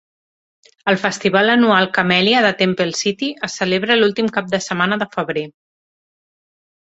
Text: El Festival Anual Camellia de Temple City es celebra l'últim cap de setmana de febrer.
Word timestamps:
El 0.91 0.95
Festival 1.01 1.51
Anual 1.55 1.89
Camellia 1.97 2.39
de 2.45 2.49
Temple 2.61 2.95
City 3.01 3.29
es 3.49 3.57
celebra 3.63 3.97
l'últim 3.99 4.31
cap 4.39 4.49
de 4.55 4.61
setmana 4.69 4.97
de 5.03 5.09
febrer. 5.17 5.45